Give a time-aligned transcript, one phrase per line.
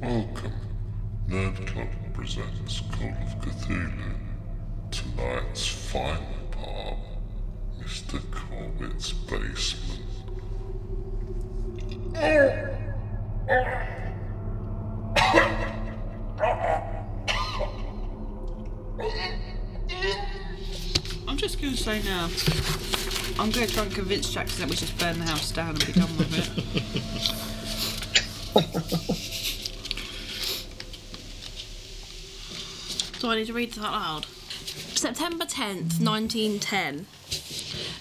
[0.00, 0.54] Welcome.
[1.28, 4.14] Nerd Club presents Call of Cthulhu.
[4.90, 6.96] Tonight's final part,
[7.78, 8.18] Mr.
[8.30, 10.00] Corbett's basement.
[21.28, 22.30] I'm just going to say now,
[23.38, 25.86] I'm going to try and convince Jackson that we just burn the house down and
[25.86, 26.38] be done with
[28.56, 29.26] it.
[33.20, 34.24] Do I need to read that out loud?
[34.24, 37.04] September 10th, 1910.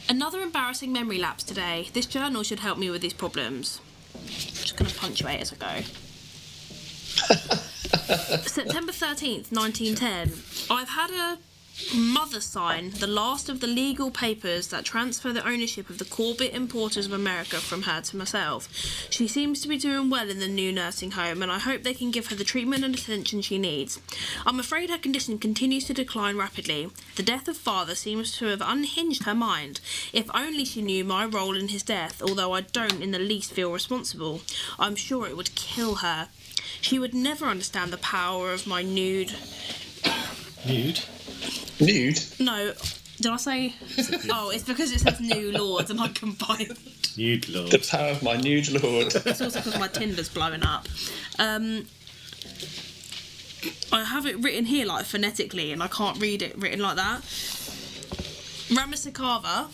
[0.08, 1.90] Another embarrassing memory lapse today.
[1.92, 3.82] This journal should help me with these problems.
[4.28, 5.82] just going to punctuate as I go.
[8.48, 10.32] September 13th, 1910.
[10.72, 11.38] I've had a
[11.96, 16.54] mother sign the last of the legal papers that transfer the ownership of the Corbett
[16.54, 18.68] Importers of America from her to myself.
[19.10, 21.94] She seems to be doing well in the new nursing home, and I hope they
[21.94, 24.00] can give her the treatment and attention she needs.
[24.46, 26.90] I'm afraid her condition continues to decline rapidly.
[27.16, 29.82] The death of father seems to have unhinged her mind.
[30.14, 33.54] If only she knew my role in his death, although I don't in the least
[33.54, 34.42] feel responsible.
[34.78, 36.30] I'm sure it would kill her.
[36.82, 39.34] She would never understand the power of my nude.
[40.66, 41.02] Nude?
[41.80, 42.20] Nude?
[42.40, 42.74] No,
[43.18, 43.74] did I say?
[44.30, 46.78] Oh, it's because it says new lords and I combined.
[47.18, 47.72] Nude lord.
[47.72, 49.14] The power of my nude lord.
[49.14, 50.88] It's also because my Tinder's blowing up.
[51.38, 51.86] Um,
[53.92, 57.22] I have it written here like phonetically, and I can't read it written like that.
[58.70, 59.68] Ramasakava,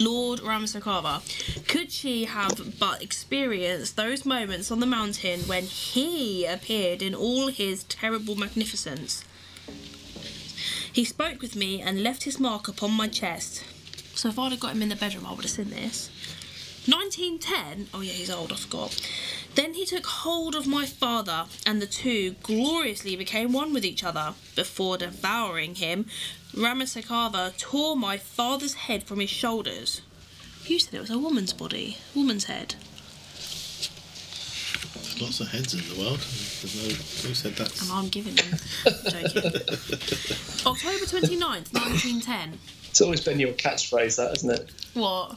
[0.00, 1.20] Lord Ramasakava,
[1.68, 7.48] could she have but experienced those moments on the mountain when he appeared in all
[7.48, 9.24] his terrible magnificence?
[10.96, 13.62] He spoke with me and left his mark upon my chest.
[14.14, 16.08] So if I'd have got him in the bedroom, I would have seen this.
[16.86, 17.88] 1910.
[17.92, 18.98] Oh, yeah, he's old, I forgot.
[19.56, 24.02] Then he took hold of my father, and the two gloriously became one with each
[24.02, 24.32] other.
[24.54, 26.06] Before devouring him,
[26.54, 30.00] Ramasakava tore my father's head from his shoulders.
[30.64, 32.74] You said it was a woman's body, woman's head.
[35.18, 36.18] There's lots of heads in the world.
[36.18, 37.28] There's no.
[37.28, 37.80] Who said that?
[37.82, 38.58] And I'm giving them.
[38.84, 39.50] Joking.
[40.66, 42.58] October 29th, 1910.
[42.90, 44.70] It's always been your catchphrase, that, hasn't it?
[44.94, 45.36] What?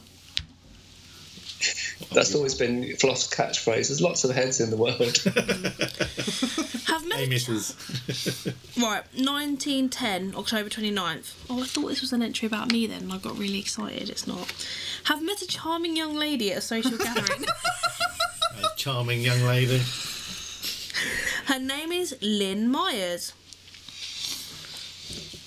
[2.12, 3.88] That's always been Floss' catchphrase.
[3.88, 4.98] There's lots of heads in the world.
[6.86, 8.54] Have Hey, met Mrs.
[8.82, 11.34] Right, 1910, October 29th.
[11.50, 14.08] Oh, I thought this was an entry about me then, and I got really excited.
[14.10, 14.52] It's not.
[15.04, 17.44] Have met a charming young lady at a social gathering.
[18.62, 19.80] A charming young lady.
[21.46, 23.32] Her name is Lynn Myers.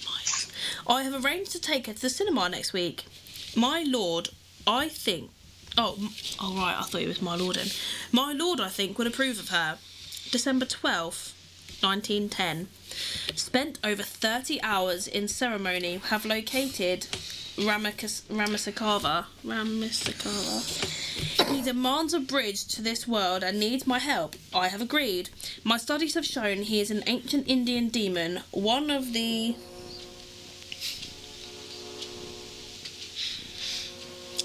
[0.05, 0.51] Myers.
[0.87, 3.05] I have arranged to take her to the cinema next week.
[3.55, 4.29] My lord,
[4.65, 5.29] I think.
[5.77, 5.95] Oh,
[6.39, 7.57] oh right, I thought it was my lord.
[7.57, 7.67] Then.
[8.11, 9.77] My lord, I think, would approve of her.
[10.31, 11.33] December 12th,
[11.83, 12.67] 1910.
[13.35, 15.97] Spent over 30 hours in ceremony.
[16.05, 17.01] Have located
[17.57, 19.25] Ramasakava.
[19.45, 21.12] Ramasakava.
[21.49, 24.35] He demands a bridge to this world and needs my help.
[24.53, 25.29] I have agreed.
[25.63, 29.55] My studies have shown he is an ancient Indian demon, one of the.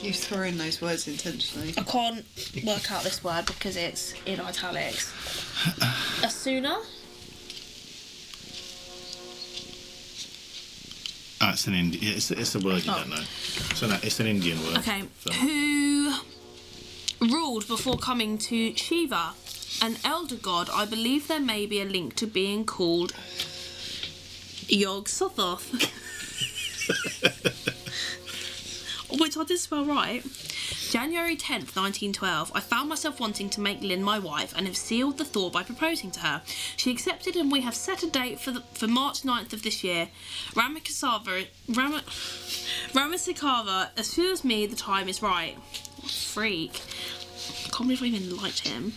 [0.01, 1.75] You throw in those words intentionally.
[1.77, 2.25] I can't
[2.65, 5.13] work out this word because it's in italics.
[6.23, 6.77] Asuna?
[11.41, 12.17] Ah, it's an Indian.
[12.17, 12.99] It's, it's a word you Oh.
[12.99, 13.25] don't know.
[13.75, 14.79] So no, it's an Indian word.
[14.79, 15.03] Okay.
[15.21, 16.13] So, Who
[17.29, 19.35] ruled before coming to Shiva?
[19.83, 20.69] An elder god.
[20.73, 23.13] I believe there may be a link to being called
[24.69, 25.93] Yog Sothoth.
[29.19, 30.25] Which I did spell right.
[30.91, 35.19] January 10th, 1912, I found myself wanting to make Lynn my wife and have sealed
[35.19, 36.43] the thought by proposing to her.
[36.79, 39.85] She accepted and we have set a date for, the, for March 9th of this
[39.85, 40.09] year.
[40.55, 42.03] Ramakasava, Rama,
[42.93, 45.59] Ramasikava assures me the time is right.
[46.07, 46.81] Freak.
[47.79, 48.93] Can't believe I even liked him.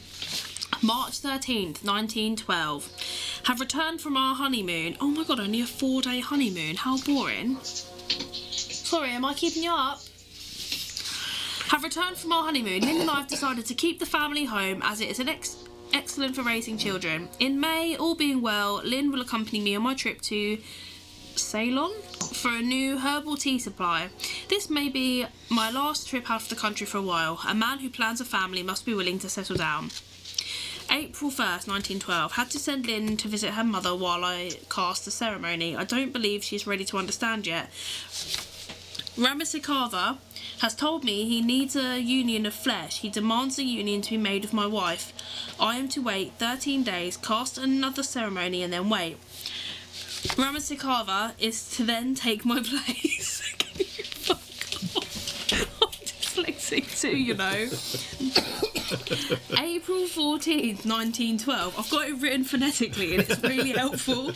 [0.82, 3.44] March 13th, 1912.
[3.44, 4.98] Have returned from our honeymoon.
[5.00, 6.78] Oh my god, only a four day honeymoon.
[6.78, 7.60] How boring.
[7.62, 10.00] Sorry, am I keeping you up?
[11.68, 12.82] Have returned from our honeymoon.
[12.82, 15.58] Lynn and I have decided to keep the family home as it is an ex-
[15.94, 17.30] excellent for raising children.
[17.38, 20.58] In May, all being well, Lynn will accompany me on my trip to
[21.36, 21.92] Ceylon
[22.34, 24.10] for a new herbal tea supply.
[24.50, 27.40] This may be my last trip out of the country for a while.
[27.48, 29.92] A man who plans a family must be willing to settle down.
[30.90, 32.34] April 1st, 1912.
[32.34, 35.76] Had to send Lynn to visit her mother while I cast the ceremony.
[35.76, 37.70] I don't believe she's ready to understand yet.
[39.18, 40.18] Ramasikava
[40.60, 43.00] has told me he needs a union of flesh.
[43.00, 45.14] He demands a union to be made with my wife.
[45.60, 49.18] I am to wait 13 days, cast another ceremony, and then wait.
[50.38, 53.42] Ramasikava is to then take my place.
[53.58, 54.38] Can you fuck
[54.98, 55.54] off?
[55.82, 57.68] I'm dyslexic too, you know.
[59.62, 61.80] April 14th, 1912.
[61.80, 64.28] I've got it written phonetically and it's really helpful.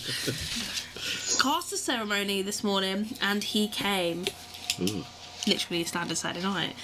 [1.42, 4.26] Cast a ceremony this morning and he came.
[4.78, 5.02] Hmm.
[5.48, 6.76] Literally a standard Saturday night.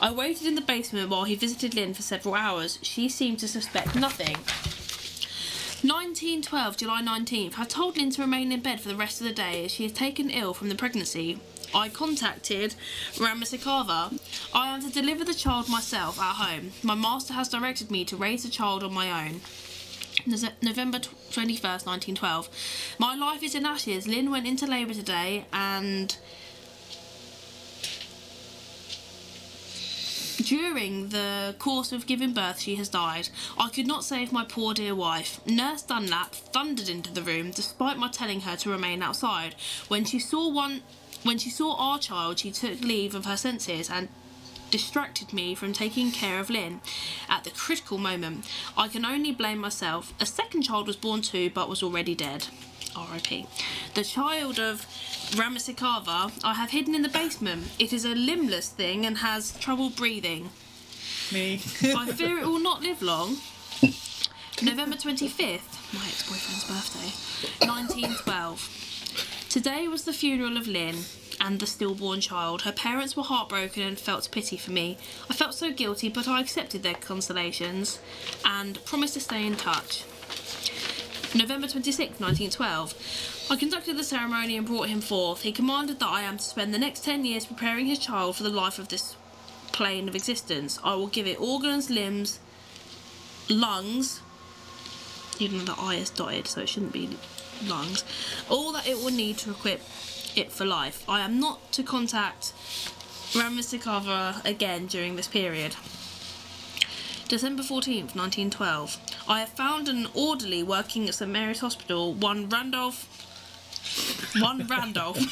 [0.00, 2.78] I waited in the basement while he visited Lynn for several hours.
[2.82, 4.36] She seemed to suspect nothing.
[5.84, 7.58] 1912, July 19th.
[7.58, 9.84] I told Lynn to remain in bed for the rest of the day as she
[9.84, 11.38] is taken ill from the pregnancy.
[11.74, 12.74] I contacted
[13.16, 14.18] Ramasikava.
[14.54, 16.72] I am to deliver the child myself at home.
[16.82, 19.42] My master has directed me to raise the child on my own.
[20.62, 22.48] November tw- 21st, 1912.
[22.98, 24.08] My life is in ashes.
[24.08, 26.16] Lynn went into labour today and.
[30.44, 33.30] During the course of giving birth, she has died.
[33.58, 35.40] I could not save my poor dear wife.
[35.46, 39.54] Nurse Dunlap thundered into the room, despite my telling her to remain outside.
[39.88, 40.82] When she saw one,
[41.22, 44.10] when she saw our child, she took leave of her senses and
[44.70, 46.82] distracted me from taking care of Lynn
[47.26, 48.46] at the critical moment.
[48.76, 50.12] I can only blame myself.
[50.20, 52.48] A second child was born too, but was already dead.
[52.96, 53.46] R.I.P.
[53.94, 54.86] The child of
[55.32, 57.70] Ramasikava I have hidden in the basement.
[57.78, 60.50] It is a limbless thing and has trouble breathing.
[61.32, 61.54] Me.
[61.82, 63.38] I fear it will not live long.
[64.62, 69.46] November 25th, my ex boyfriend's birthday, 1912.
[69.48, 70.96] Today was the funeral of Lynn
[71.40, 72.62] and the stillborn child.
[72.62, 74.96] Her parents were heartbroken and felt pity for me.
[75.28, 77.98] I felt so guilty, but I accepted their consolations
[78.44, 80.04] and promised to stay in touch.
[81.34, 83.48] November 26th, 1912.
[83.50, 85.42] I conducted the ceremony and brought him forth.
[85.42, 88.44] He commanded that I am to spend the next 10 years preparing his child for
[88.44, 89.16] the life of this
[89.72, 90.78] plane of existence.
[90.84, 92.38] I will give it organs, limbs,
[93.48, 94.20] lungs,
[95.40, 97.18] even though the I is dotted, so it shouldn't be
[97.66, 98.04] lungs,
[98.48, 99.80] all that it will need to equip
[100.36, 101.04] it for life.
[101.08, 102.52] I am not to contact
[103.32, 105.74] Ramasikava again during this period.
[107.26, 108.98] December 14th, 1912.
[109.26, 113.08] I have found an orderly working at St Mary's Hospital, one Randolph.
[114.38, 115.18] One Randolph.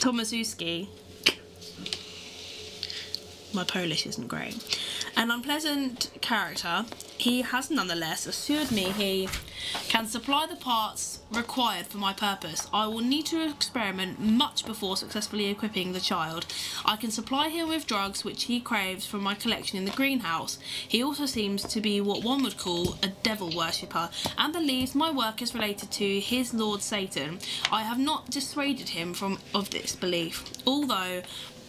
[0.00, 0.88] Tomaszewski.
[3.54, 4.78] My Polish isn't great.
[5.16, 6.84] An unpleasant character,
[7.16, 9.28] he has nonetheless assured me he
[9.88, 12.68] can supply the parts required for my purpose.
[12.72, 16.46] I will need to experiment much before successfully equipping the child.
[16.84, 20.58] I can supply him with drugs which he craves from my collection in the greenhouse.
[20.86, 25.10] He also seems to be what one would call a devil worshipper and believes my
[25.10, 27.38] work is related to his lord Satan.
[27.70, 31.22] I have not dissuaded him from of this belief, although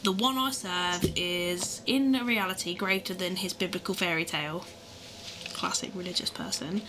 [0.03, 4.65] the one I serve is in reality greater than his biblical fairy tale.
[5.53, 6.81] Classic religious person.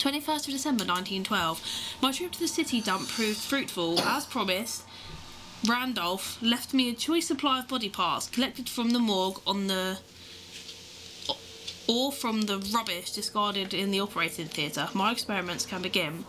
[0.00, 1.60] 21st of December 1912.
[2.00, 4.00] My trip to the city dump proved fruitful.
[4.00, 4.84] As promised,
[5.68, 9.98] Randolph left me a choice supply of body parts collected from the morgue on the
[11.86, 14.88] or from the rubbish discarded in the operating theatre.
[14.94, 16.24] My experiments can begin.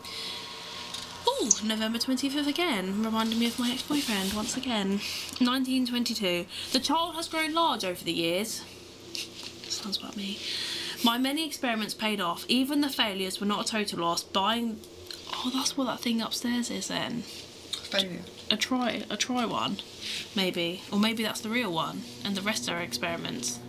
[1.26, 5.00] Oh, November 25th again, reminding me of my ex boyfriend once again.
[5.40, 6.46] 1922.
[6.74, 8.66] The child has grown large over the years.
[9.70, 10.40] Sounds about me.
[11.04, 12.46] My many experiments paid off.
[12.48, 14.24] Even the failures were not a total loss.
[14.24, 14.80] Buying.
[15.34, 17.22] Oh, that's what that thing upstairs is then.
[17.22, 18.20] Failure.
[18.52, 19.78] A try, a try one,
[20.36, 23.60] maybe, or maybe that's the real one, and the rest are experiments.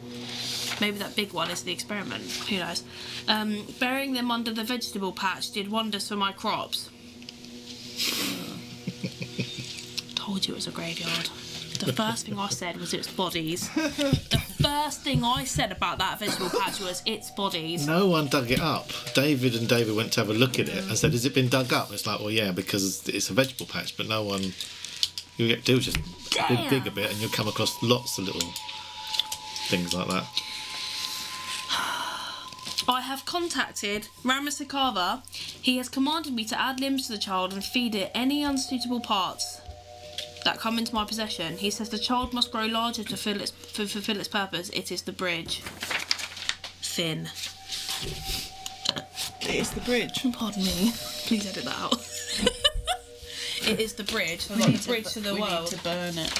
[0.81, 2.25] Maybe that big one is the experiment.
[2.49, 2.83] Who knows?
[3.29, 6.89] Um, burying them under the vegetable patch did wonders for my crops.
[10.15, 11.29] Told you it was a graveyard.
[11.85, 13.69] The first thing I said was it's bodies.
[13.75, 17.87] The first thing I said about that vegetable patch was it's bodies.
[17.87, 18.91] No one dug it up.
[19.15, 21.49] David and David went to have a look at it and said, "Has it been
[21.49, 24.53] dug up?" It's like, well, yeah, because it's a vegetable patch, but no one.
[25.37, 25.99] You get do just
[26.31, 28.49] dig, dig a bit, and you'll come across lots of little
[29.67, 30.25] things like that.
[32.89, 35.23] I have contacted Ramasikava.
[35.61, 39.01] He has commanded me to add limbs to the child and feed it any unsuitable
[39.01, 39.61] parts
[40.45, 41.57] that come into my possession.
[41.57, 44.69] He says the child must grow larger to fill its, to fulfill its purpose.
[44.71, 45.61] It is the bridge.
[46.83, 47.29] Thin.
[49.43, 50.25] It is the bridge.
[50.33, 50.93] Pardon me.
[51.27, 51.93] Please edit that out.
[53.71, 54.41] it is the bridge.
[54.43, 55.71] So the bridge to the we world.
[55.71, 56.39] need to burn it.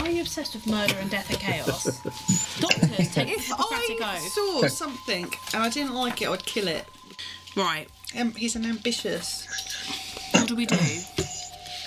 [0.00, 1.84] Why are you obsessed with murder and death and chaos?
[2.60, 4.22] Doctors take If Hippocratic I oath.
[4.32, 6.86] saw something and I didn't like it, I'd kill it.
[7.54, 7.86] Right.
[8.18, 9.46] Um, he's an ambitious.
[10.32, 10.76] What do we do?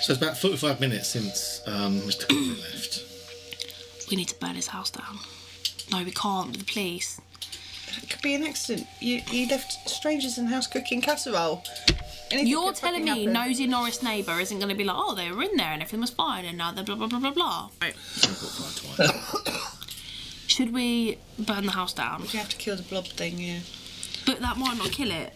[0.02, 2.28] So it's about 45 minutes since um, Mr.
[2.28, 3.04] Corbett left.
[4.10, 5.18] we need to burn his house down.
[5.92, 7.20] No, we can't the police.
[8.02, 8.88] It could be an accident.
[9.00, 11.62] You you left strangers in the house cooking casserole.
[12.32, 13.50] Anything You're could telling fucking me happen.
[13.50, 16.00] nosy Norris neighbour isn't going to be like, oh, they were in there and everything
[16.00, 17.68] was fine and now they're blah blah blah blah blah.
[17.80, 17.94] Right.
[20.46, 22.22] Should we burn the house down?
[22.32, 23.60] You have to kill the blob thing, yeah.
[24.26, 25.32] But that might not kill it.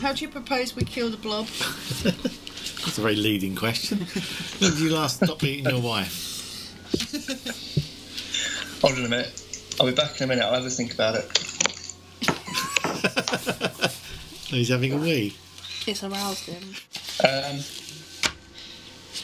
[0.00, 1.46] How do you propose we kill the blob?
[2.02, 3.98] That's a very leading question.
[4.58, 6.30] when did you last stop eating your wife?
[8.82, 9.42] Hold on a minute.
[9.78, 10.44] I'll be back in a minute.
[10.44, 11.22] I'll have a think about it.
[14.48, 15.36] He's having a wee.
[15.86, 16.62] It's aroused him.
[17.24, 17.58] Um,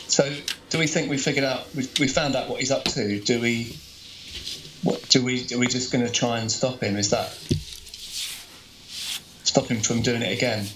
[0.08, 0.34] so,
[0.70, 1.66] do we think we figured out?
[1.74, 3.20] We, we found out what he's up to.
[3.20, 3.76] Do we?
[4.82, 5.46] What do we?
[5.52, 6.96] Are we just going to try and stop him?
[6.96, 7.36] Is that
[9.58, 10.66] stop him from doing it again?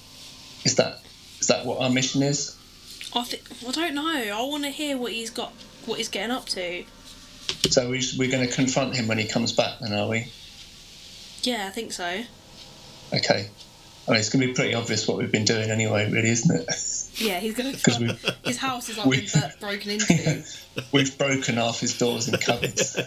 [0.65, 1.01] Is that
[1.41, 2.57] is that what our mission is?
[3.15, 4.03] I think I don't know.
[4.37, 5.53] I want to hear what he's got,
[5.87, 6.85] what he's getting up to.
[7.71, 10.29] So we, we're going to confront him when he comes back, then, are we?
[11.43, 12.23] Yeah, I think so.
[13.13, 13.49] Okay.
[14.09, 16.55] I mean, it's going to be pretty obvious what we've been doing anyway, really, isn't
[16.61, 16.69] it?
[17.21, 17.73] Yeah, he's gonna.
[17.85, 20.45] 'Cause we- his house is like we- been broken into.
[20.93, 22.99] We've broken half his doors and cupboards.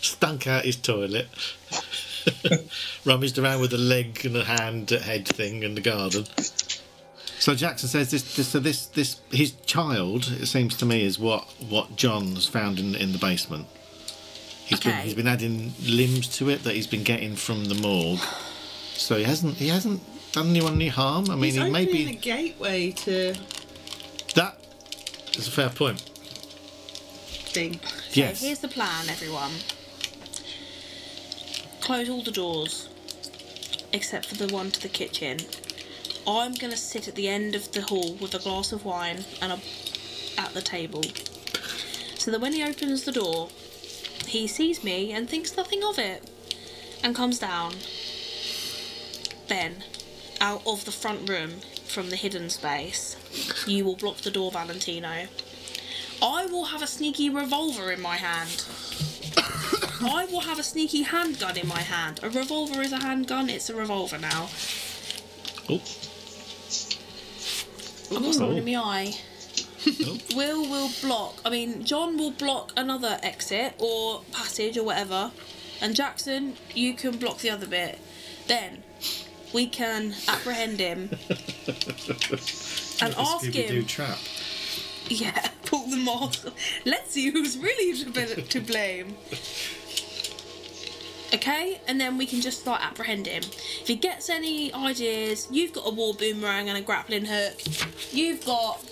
[0.00, 1.28] Stunk out his toilet.
[3.04, 6.24] Rummaged around with a leg and a hand head thing in the garden.
[7.38, 11.18] So Jackson says this, this so this this his child it seems to me is
[11.18, 13.66] what what John has found in in the basement.
[14.64, 15.02] He's been Okay.
[15.02, 18.20] he's been adding limbs to it that he's been getting from the morgue.
[18.96, 20.00] So he hasn't he hasn't
[20.32, 21.26] done anyone any harm.
[21.30, 23.34] I mean He's he opening maybe the gateway to
[24.34, 24.56] that
[25.36, 26.00] is a fair point.
[27.52, 27.78] thing.
[28.12, 28.38] Yes.
[28.38, 29.50] Okay, here's the plan, everyone.
[31.84, 32.88] Close all the doors,
[33.92, 35.38] except for the one to the kitchen.
[36.26, 39.52] I'm gonna sit at the end of the hall with a glass of wine and
[39.52, 39.60] a
[40.38, 41.04] at the table,
[42.16, 43.50] so that when he opens the door,
[44.26, 46.22] he sees me and thinks nothing of it,
[47.02, 47.74] and comes down.
[49.48, 49.84] Then,
[50.40, 53.14] out of the front room from the hidden space,
[53.66, 55.26] you will block the door, Valentino.
[56.22, 58.64] I will have a sneaky revolver in my hand.
[60.04, 62.20] I will have a sneaky handgun in my hand.
[62.22, 64.48] A revolver is a handgun, it's a revolver now.
[65.68, 65.80] Oh,
[68.14, 69.12] I've got something in my eye.
[69.86, 70.18] Oh.
[70.34, 71.40] Will will block.
[71.44, 75.30] I mean, John will block another exit or passage or whatever,
[75.82, 77.98] and Jackson, you can block the other bit.
[78.46, 78.82] Then
[79.52, 81.10] we can apprehend him
[83.00, 83.84] and ask him.
[83.86, 84.18] trap.
[85.10, 86.46] Yeah, pull them off.
[86.86, 87.92] Let's see who's really
[88.42, 89.16] to blame.
[91.34, 93.42] Okay, and then we can just start apprehend him.
[93.42, 97.54] If he gets any ideas, you've got a war boomerang and a grappling hook.
[98.12, 98.84] You've got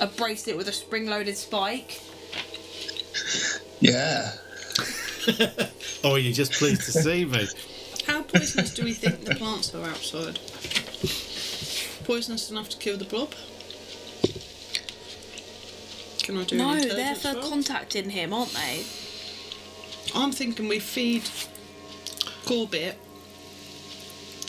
[0.00, 2.00] a bracelet with a spring-loaded spike.
[3.80, 4.32] Yeah.
[6.04, 7.48] Oh, you're just pleased to see me?
[8.06, 10.38] How poisonous do we think the plants are outside?
[12.04, 13.32] Poisonous enough to kill the blob?
[16.22, 17.50] Can I do No, they're for roll?
[17.50, 18.84] contacting him, aren't they?
[20.14, 21.22] I'm thinking we feed
[22.46, 22.96] Corbett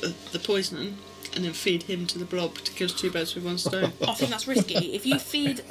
[0.03, 0.97] uh, the, the poison
[1.37, 3.93] and then feed him to the blob to kill two birds with one stone.
[4.07, 4.93] I think that's risky.
[4.95, 5.61] If you feed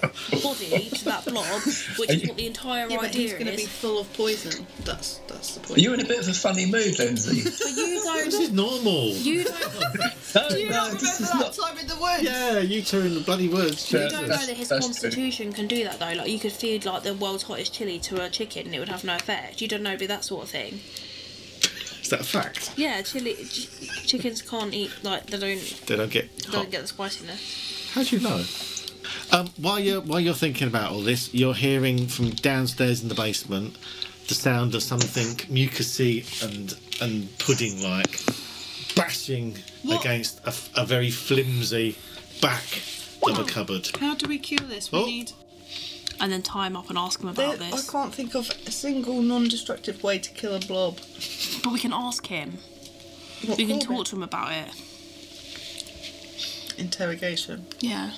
[0.43, 1.63] body to that blob,
[1.99, 4.13] which is what the entire yeah, but he's idea going to be is, full of
[4.15, 4.67] poison.
[4.85, 5.81] That's that's the Are point.
[5.81, 7.43] you in a bit of a funny mood, Lindsay?
[7.45, 9.09] but you This is normal.
[9.09, 9.95] You don't.
[10.35, 11.53] no, Do you not remember this is that not.
[11.53, 12.23] time in the woods?
[12.23, 13.93] Yeah, you two in the bloody woods.
[13.93, 14.93] You don't know that his that's true.
[15.11, 16.13] constitution can do that though.
[16.13, 18.89] Like you could feed like the world's hottest chili to a chicken and it would
[18.89, 19.61] have no effect.
[19.61, 20.81] You don't know be that sort of thing.
[22.07, 22.71] Is that a fact?
[22.77, 26.53] Yeah, chili ch- chickens can't eat like they don't They don't get they hot.
[26.53, 27.91] don't get the spiciness.
[27.95, 28.45] How do you know?
[29.33, 33.17] Um, while you're while you're thinking about all this, you're hearing from downstairs in the
[33.17, 33.77] basement
[34.29, 38.21] the sound of something mucousy and and pudding like
[38.95, 40.01] bashing What?
[40.01, 40.41] against
[40.77, 41.97] a very flimsy
[42.41, 42.63] back
[43.29, 43.91] of a cupboard.
[43.99, 44.93] How do we cure this?
[44.93, 45.07] We Oh.
[45.07, 45.33] need.
[46.21, 47.89] And then tie him up and ask him There, this.
[47.89, 50.99] I can't think of a single non-destructive way to kill a blob.
[51.63, 52.59] But we can ask him.
[53.45, 53.87] What, We can Corbett?
[53.97, 54.71] talk to him about it.
[56.79, 57.67] Interrogation.
[57.81, 58.13] Yeah.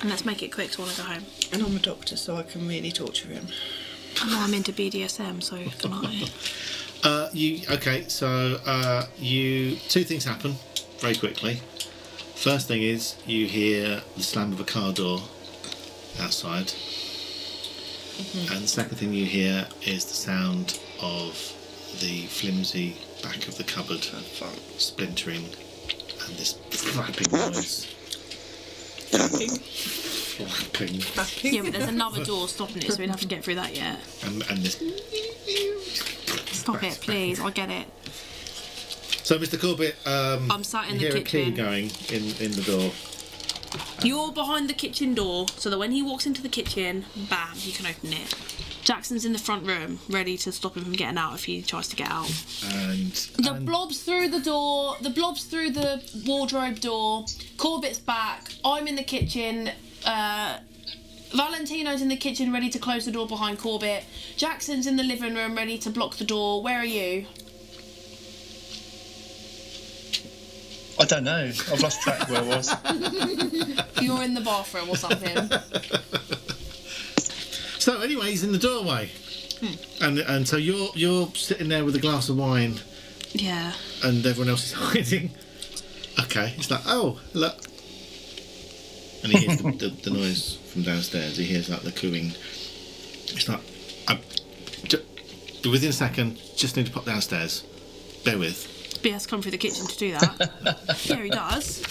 [0.00, 1.24] And let's make it quick so I want to go home.
[1.52, 3.46] And I'm a doctor, so I can really torture him.
[4.26, 6.28] No, I'm into BDSM, so can I?
[7.04, 8.06] Uh, you okay?
[8.08, 10.54] So uh, you two things happen
[11.00, 11.60] very quickly.
[12.44, 15.18] First thing is you hear the slam of a car door
[16.20, 16.66] outside.
[18.16, 18.52] Mm-hmm.
[18.52, 21.32] And the second thing you hear is the sound of
[22.02, 24.04] the flimsy back of the cupboard
[24.76, 25.46] splintering
[26.26, 27.86] and this flapping noise.
[30.36, 31.00] Flapping.
[31.50, 34.00] Yeah, but there's another door stopping it, so we'd have to get through that yet.
[34.22, 34.76] And, and this.
[36.52, 37.40] Stop it, please.
[37.40, 37.86] I get it.
[39.24, 39.58] So, Mr.
[39.58, 41.54] Corbett, um, I'm sat in the hear a key kitchen.
[41.54, 42.92] going in, in the door.
[44.02, 47.72] You're behind the kitchen door, so that when he walks into the kitchen, bam, you
[47.72, 48.34] can open it.
[48.82, 51.88] Jackson's in the front room, ready to stop him from getting out if he tries
[51.88, 52.30] to get out.
[52.66, 57.24] And, The and blob's through the door, the blob's through the wardrobe door,
[57.56, 59.70] Corbett's back, I'm in the kitchen,
[60.04, 60.58] uh,
[61.34, 64.04] Valentino's in the kitchen ready to close the door behind Corbett,
[64.36, 66.62] Jackson's in the living room ready to block the door.
[66.62, 67.24] Where are you?
[71.04, 71.52] I don't know.
[71.70, 72.70] I've lost track of where I was.
[74.00, 75.36] You're in the bathroom or something.
[77.78, 79.10] so, anyway, he's in the doorway.
[79.60, 80.02] Hmm.
[80.02, 82.80] And, and so you're you're sitting there with a glass of wine
[83.32, 83.74] yeah.
[84.02, 85.30] and everyone else is hiding.
[86.20, 87.58] Okay, it's like, oh, look.
[89.22, 91.36] And he hears the, the, the noise from downstairs.
[91.36, 92.32] He hears like the cooing.
[93.26, 93.60] It's like,
[94.08, 94.20] I'm,
[94.84, 95.04] ju-
[95.70, 97.62] within a second, just need to pop downstairs.
[98.24, 98.73] Bear with.
[99.04, 100.50] But he has to come through the kitchen to do that.
[101.04, 101.82] yeah, he does.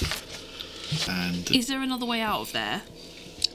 [1.08, 2.82] And Is there another way out of there?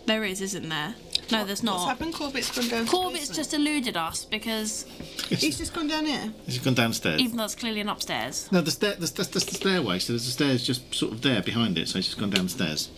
[0.07, 0.95] There is, isn't there?
[1.33, 1.79] No, there's not.
[1.79, 2.15] What's happened?
[2.15, 2.87] Corbett's gone down.
[2.87, 4.85] Corbett's just eluded us because
[5.29, 6.33] He's just gone down here.
[6.47, 7.21] he's gone downstairs.
[7.21, 8.49] even though it's clearly an upstairs.
[8.53, 9.99] no, the stair, the, that's, that's the stairway.
[9.99, 11.89] So there's a stairs just sort of there behind it.
[11.89, 12.91] So he's just gone downstairs.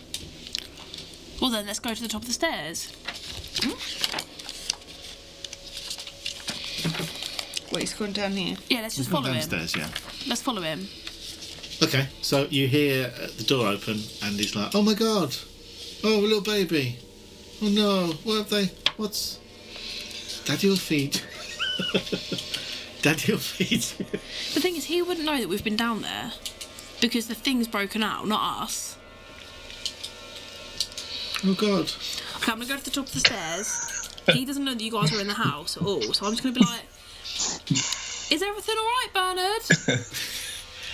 [1.41, 2.91] Well then, let's go to the top of the stairs.
[3.63, 4.27] Hmm?
[7.71, 8.57] Wait, he's gone down here.
[8.69, 9.35] Yeah, let's just He's follow him.
[9.35, 9.87] downstairs, yeah.
[10.27, 10.87] Let's follow him.
[11.83, 15.35] Okay, so you hear uh, the door open, and he's like, "Oh my god!
[16.03, 16.97] Oh, a little baby!
[17.61, 18.13] Oh no!
[18.23, 18.65] What have they?
[18.97, 19.39] What's?
[20.45, 21.21] Daddy will feed.
[23.01, 23.81] Daddy will feed.
[24.53, 26.33] The thing is, he wouldn't know that we've been down there
[26.99, 28.97] because the thing's broken out, not us.
[31.45, 31.91] oh god!
[32.37, 34.09] Okay, I'm gonna go to the top of the stairs.
[34.33, 36.43] He doesn't know that you guys are in the house at all, so I'm just
[36.43, 36.81] gonna be like,
[37.69, 39.99] "Is everything all right, Bernard?"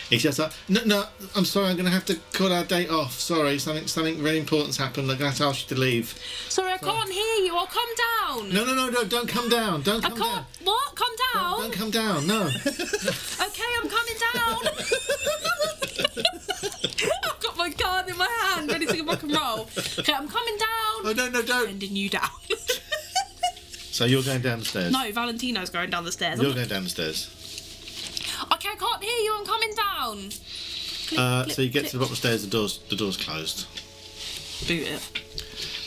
[0.10, 1.68] He's just like, "No, no, I'm sorry.
[1.70, 3.20] I'm gonna have to call our date off.
[3.20, 5.12] Sorry, something, something really important's happened.
[5.12, 6.16] I'm have to ask you to leave.
[6.48, 7.56] Sorry, I can't hear you.
[7.58, 8.54] I'll come down.
[8.54, 9.04] No, no, no, no!
[9.04, 9.82] Don't come down!
[9.82, 10.36] Don't I come can't.
[10.36, 10.46] down!
[10.64, 10.96] What?
[10.96, 11.60] Come down.
[11.60, 12.26] Don't come down!
[12.28, 12.50] No!
[13.48, 14.60] Okay, I'm coming down.
[17.24, 19.68] I've got my card in my hand, ready to rock and roll.
[20.00, 21.06] Okay, I'm coming down.
[21.06, 21.68] Oh no, no, don't!
[21.68, 22.30] Sending you down.
[23.98, 24.92] So you're going down the stairs.
[24.92, 26.40] no, Valentino's going down the stairs.
[26.40, 27.28] You're I'm going down the stairs.
[28.54, 29.36] Okay, I can't hear you.
[29.40, 30.30] I'm coming down.
[31.08, 32.44] Click, Uh, click, so you get to the bottom of the stairs.
[32.44, 33.66] The door's the door's closed.
[34.68, 35.02] boot it.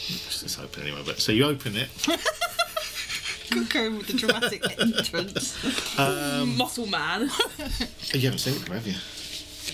[0.09, 1.03] It's open anyway.
[1.07, 1.88] But so you open it.
[3.53, 5.96] Could go with the dramatic entrance.
[5.96, 7.31] Um, Muscle man.
[8.12, 8.94] You haven't seen it, have you?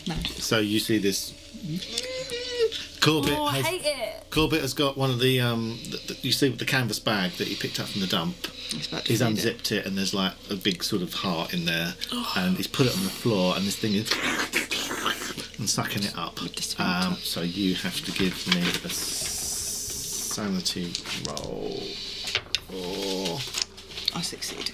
[0.06, 0.14] No.
[0.36, 1.32] So you see this.
[3.06, 4.30] Corbett, oh, I has, hate it.
[4.30, 5.78] Corbett has got one of the um.
[5.90, 8.34] The, the- you see the canvas bag that he picked up from the dump.
[8.70, 9.30] He's about to He's feed it.
[9.30, 9.86] unzipped it.
[9.86, 11.94] and there's like a big sort of heart in there,
[12.36, 14.10] and he's put it on the floor, and this thing is
[15.58, 16.38] and sucking it up.
[16.78, 20.92] Um, so you have to give me a sanity
[21.28, 21.80] roll.
[22.72, 23.40] Oh.
[24.14, 24.72] I succeed.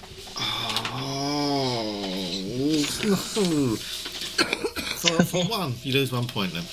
[0.95, 2.83] Oh,
[4.97, 6.63] for, for one, you lose one point then.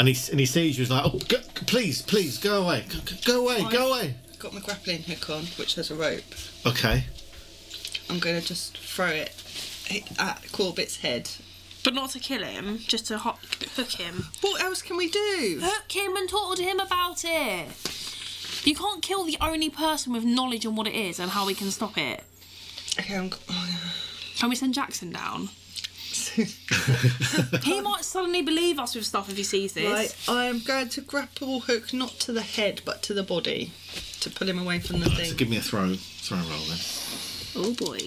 [0.00, 0.82] And he and he sees you.
[0.82, 1.36] He's like, "Oh, go,
[1.66, 5.74] please, please, go away, go, go away, go away." Got my grappling hook on, which
[5.74, 6.24] has a rope.
[6.64, 7.04] Okay.
[8.08, 9.34] I'm going to just throw it
[10.18, 11.28] at Corbett's head.
[11.84, 13.36] But not to kill him, just to ho-
[13.76, 14.24] hook him.
[14.40, 15.60] What else can we do?
[15.62, 17.68] Hook him and talk to him about it.
[18.64, 21.52] You can't kill the only person with knowledge on what it is and how we
[21.52, 22.24] can stop it.
[22.98, 23.30] Okay, I'm.
[23.50, 23.92] Oh,
[24.38, 25.50] Can we send Jackson down?
[27.62, 29.90] He might suddenly believe us with stuff if he sees this.
[30.28, 33.72] right, I am going to grapple hook not to the head but to the body
[34.20, 35.36] to pull him away from the So thing.
[35.36, 36.78] give me a throw, throw roll then.
[37.56, 37.98] Oh boy.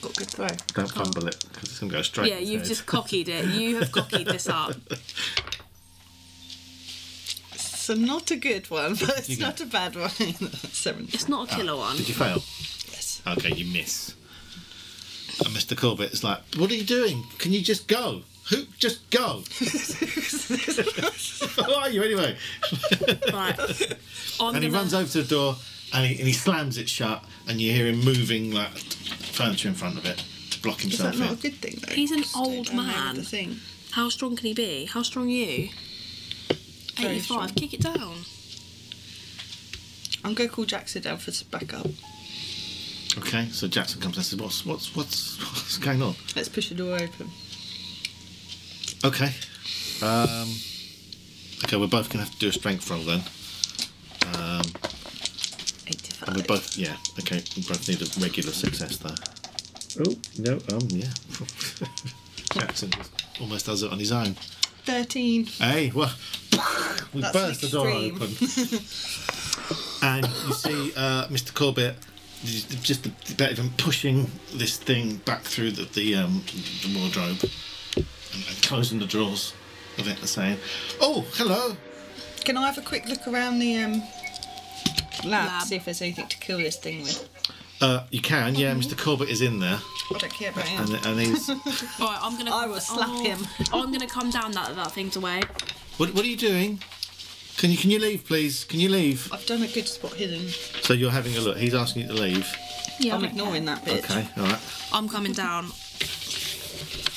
[0.00, 0.48] Got a good throw.
[0.74, 2.30] Don't fumble it because it's gonna go straight.
[2.30, 2.68] Yeah, you've head.
[2.68, 3.46] just cockeyed it.
[3.46, 4.74] You have cockeyed this up.
[7.56, 10.08] So not a good one, but it's not a bad one.
[10.72, 11.08] Seven.
[11.12, 11.96] It's not a killer ah, one.
[11.96, 12.42] Did you fail?
[12.90, 13.22] Yes.
[13.26, 14.14] Okay, you miss.
[15.44, 15.76] And Mr.
[15.76, 17.24] Corbett is like, "What are you doing?
[17.38, 18.22] Can you just go?
[18.50, 18.64] Who?
[18.78, 19.42] Just go?
[21.64, 22.36] Who are you anyway?"
[23.32, 23.58] Right.
[24.40, 25.56] I'm and he gonna- runs over to the door
[25.92, 29.74] and he, and he slams it shut, and you hear him moving like furniture in
[29.74, 31.38] front of it to block Is himself that not a in.
[31.38, 31.94] good thing though?
[31.94, 33.14] He's an Stay old down there with man.
[33.16, 33.56] The thing.
[33.92, 34.86] How strong can he be?
[34.86, 35.68] How strong are you?
[36.96, 37.22] Very 85.
[37.24, 37.48] strong.
[37.50, 38.16] Kick it down.
[40.24, 41.86] I'm going to call Jackson down for some backup.
[43.18, 46.74] Okay, so Jackson comes and says, "What's what's what's what's going on?" Let's push the
[46.74, 47.30] door open.
[49.04, 49.30] Okay.
[50.02, 50.48] Um,
[51.64, 53.22] okay, we're both gonna have to do a strength roll then.
[54.34, 54.62] Um,
[55.86, 56.28] 85.
[56.28, 56.96] and we both, yeah.
[57.20, 59.14] Okay, we both need a regular success though.
[60.06, 61.12] Oh no, um, yeah.
[62.54, 62.90] Jackson
[63.40, 64.34] almost does it on his own.
[64.86, 65.46] 13.
[65.46, 66.12] Hey, well,
[67.14, 68.16] we That's burst the door extreme.
[68.16, 68.28] open,
[70.02, 71.54] and you see uh, Mr.
[71.54, 71.96] Corbett
[72.44, 76.42] just just a bit of him pushing this thing back through the the, um,
[76.82, 77.50] the wardrobe
[77.96, 79.54] and, and closing the drawers
[79.98, 80.58] of it, and saying,
[81.00, 81.76] "Oh, hello."
[82.44, 84.02] Can I have a quick look around the um,
[85.24, 85.62] lab, Lab.
[85.62, 87.28] see if there's anything to kill this thing with?
[87.80, 88.74] Uh, you can, yeah.
[88.74, 88.96] Mr.
[88.96, 89.78] Corbett is in there,
[90.14, 90.94] I don't care about him.
[90.94, 91.48] and and he's.
[92.00, 92.54] All right, I'm gonna.
[92.54, 93.38] I will slap oh, him.
[93.72, 95.42] I'm gonna come down that that thing's away.
[95.96, 96.80] What What are you doing?
[97.58, 98.64] Can you Can you leave, please?
[98.64, 99.32] Can you leave?
[99.32, 100.48] I've done a good spot hidden.
[100.82, 101.56] So you're having a look.
[101.56, 102.52] He's asking you to leave.
[102.98, 104.04] Yeah, I'm ignoring that bit.
[104.04, 104.60] Okay, all right.
[104.92, 105.66] I'm coming down.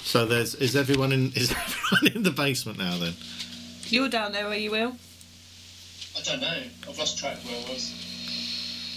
[0.04, 1.52] So there's is everyone in is
[1.92, 3.14] everyone in the basement now then?
[3.88, 4.96] You're down there, are you, Will?
[6.18, 6.64] I don't know.
[6.90, 7.94] I've lost track of where I was.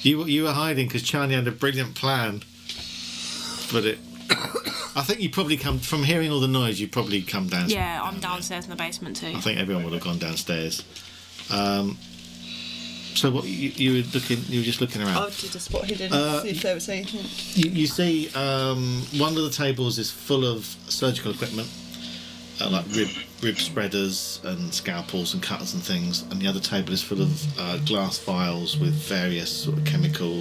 [0.02, 2.42] You you were hiding because Charlie had a brilliant plan,
[3.72, 3.98] but it.
[4.96, 6.80] I think you probably come from hearing all the noise.
[6.80, 7.68] You probably come down.
[7.68, 9.28] Yeah, I'm down downstairs in the basement too.
[9.28, 10.84] I think everyone would have gone downstairs.
[11.50, 11.96] Um,
[13.14, 14.38] so what you, you were looking?
[14.48, 15.16] You were just looking around.
[15.16, 17.24] I did a spot hidden, Uh, see if there was anything.
[17.54, 21.68] You, you see, um, one of the tables is full of surgical equipment,
[22.60, 23.08] uh, like rib
[23.42, 27.58] rib spreaders and scalpels and cutters and things, and the other table is full of
[27.58, 30.40] uh, glass vials with various sort of chemical,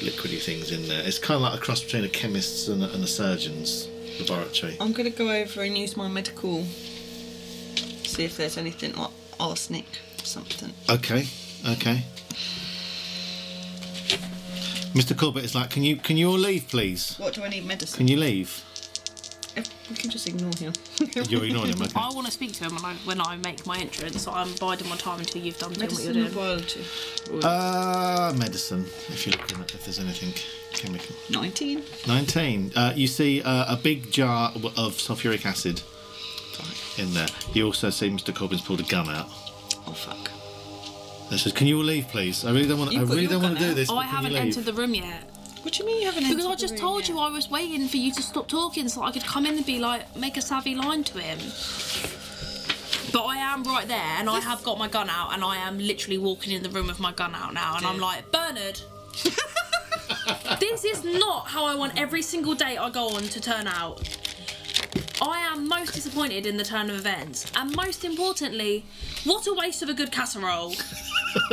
[0.00, 1.02] liquidy things in there.
[1.04, 3.86] It's kind of like a cross between a chemist's and a, and a surgeon's
[4.18, 4.76] laboratory.
[4.80, 6.64] I'm going to go over and use my medical,
[8.04, 9.86] see if there's anything like arsenic
[10.24, 10.72] something.
[10.88, 11.26] Okay,
[11.68, 12.02] okay.
[14.94, 15.16] Mr.
[15.16, 17.16] Corbett is like, can you can you all leave, please?
[17.18, 17.96] What do I need medicine?
[17.98, 18.62] Can you leave?
[19.56, 20.72] If- We can just ignore him.
[21.28, 21.92] You're ignoring him, okay?
[21.96, 24.52] I want to speak to him when I when I make my entrance, so I'm
[24.60, 27.40] biding my time until you've done doing what you're medicine or doing.
[27.40, 27.46] biology?
[27.46, 28.84] Uh, medicine.
[29.08, 30.32] If you're looking at if there's anything
[30.72, 31.14] chemical.
[31.30, 31.82] 19.
[32.06, 32.72] 19.
[32.76, 35.82] Uh, you see uh, a big jar w- of sulfuric acid
[36.98, 37.28] in there.
[37.54, 38.34] You also see Mr.
[38.34, 39.28] Corbin's pulled a gun out.
[39.86, 40.30] Oh, fuck.
[41.30, 42.44] And says, "Can you all leave, please?
[42.44, 42.90] I really don't want.
[42.90, 43.76] I You've got really your don't want to do out.
[43.76, 43.88] this.
[43.90, 45.24] Oh, but I can you haven't leave?" entered the room yet.
[45.62, 47.08] What do you mean you haven't Because I entered the just room told yet?
[47.10, 49.64] you I was waiting for you to stop talking so I could come in and
[49.64, 51.38] be like, make a savvy line to him.
[53.12, 55.78] But I am right there and I have got my gun out and I am
[55.78, 58.80] literally walking in the room with my gun out now and I'm like, Bernard,
[60.60, 64.00] this is not how I want every single date I go on to turn out.
[65.22, 68.84] I am most disappointed in the turn of events, and most importantly,
[69.22, 70.70] what a waste of a good casserole.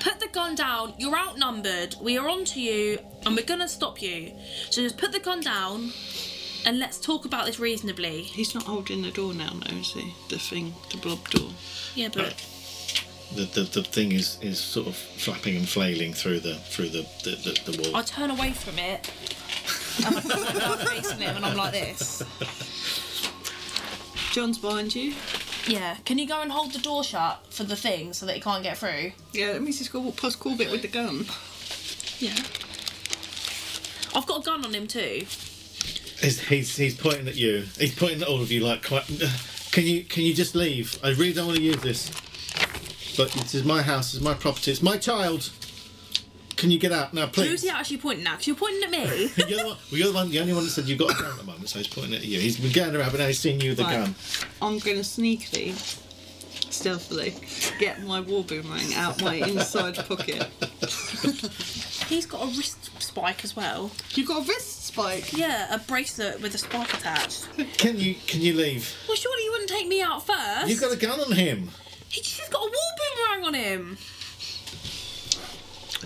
[0.00, 0.94] put the gun down.
[0.98, 1.94] You're outnumbered.
[2.00, 4.32] We are on to you, and we're gonna stop you.
[4.70, 5.92] So just put the gun down,
[6.66, 8.22] and let's talk about this reasonably.
[8.22, 10.12] He's not holding the door now, no, is he?
[10.28, 11.50] The thing, the blob door.
[11.94, 12.34] Yeah, but
[13.32, 17.06] The, the, the thing is, is sort of flapping and flailing through the through the,
[17.22, 17.96] the, the, the wall.
[17.96, 19.08] I turn away from it.
[19.98, 22.22] And I put facing him, and I'm like this.
[24.32, 25.14] John's behind you.
[25.66, 25.96] Yeah.
[26.04, 28.62] Can you go and hold the door shut for the thing so that he can't
[28.62, 29.12] get through?
[29.32, 31.26] Yeah, that means he's got to walk past Corbett with the gun.
[32.18, 32.34] Yeah.
[34.14, 35.26] I've got a gun on him too.
[36.20, 37.64] He's, he's he's pointing at you.
[37.78, 39.04] He's pointing at all of you like quite.
[39.72, 40.98] Can you can you just leave?
[41.02, 42.10] I really don't want to use this.
[43.16, 44.14] But this is my house.
[44.14, 44.70] It's my property.
[44.70, 45.50] It's my child.
[46.56, 47.48] Can you get out now, please?
[47.48, 47.70] Who's please?
[47.70, 48.32] he actually pointing at?
[48.32, 49.30] Because you're pointing at me.
[49.48, 51.22] You're the, one, well, you're the one, the only one that said you've got a
[51.22, 52.38] gun at the moment, so he's pointing at you.
[52.38, 54.04] He's been getting around, but now he's seeing you with the Right.
[54.04, 54.14] gun.
[54.60, 55.74] I'm going to sneakily,
[56.72, 57.34] stealthily,
[57.78, 60.46] get my war boomerang out my inside pocket.
[62.08, 63.90] He's got a wrist spike as well.
[64.14, 65.32] You've got a wrist spike.
[65.36, 67.48] Yeah, a bracelet with a spike attached.
[67.78, 68.94] Can you can you leave?
[69.08, 70.68] Well, surely you wouldn't take me out first.
[70.68, 71.70] You've got a gun on him.
[72.08, 73.98] He's got a war boomerang on him.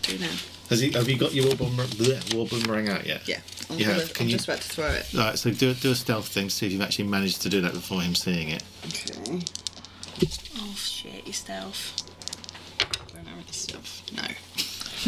[0.06, 0.30] I do now.
[0.70, 0.90] Has he?
[0.92, 3.26] Have you got your war, boomer, bleh, war boomerang out yet?
[3.28, 3.40] Yeah,
[3.70, 4.06] I'm, You gonna.
[4.06, 5.06] Can I'm you- just about to throw it.
[5.14, 5.38] All right.
[5.38, 7.72] So do do a stealth thing to see if you've actually managed to do that
[7.72, 8.62] before him seeing it.
[8.86, 9.40] Okay.
[10.58, 12.02] Oh shit, your stealth.
[13.12, 14.02] Don't have any stuff.
[14.16, 14.22] No.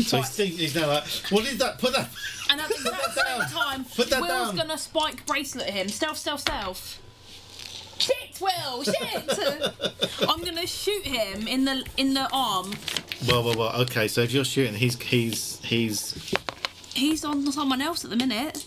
[0.02, 1.78] So he's, thinking, he's now like, what is that?
[1.78, 2.08] Put that.
[2.50, 4.56] And at the exact same time, Put that Will's down.
[4.56, 5.88] gonna spike bracelet him.
[5.88, 7.00] Stealth, stealth, stealth.
[7.98, 10.22] Shit, Will, shit!
[10.28, 12.72] I'm gonna shoot him in the in the arm.
[13.26, 13.80] Well, well, well.
[13.82, 14.08] Okay.
[14.08, 16.34] So if you're shooting, he's he's he's
[16.98, 18.66] He's on someone else at the minute.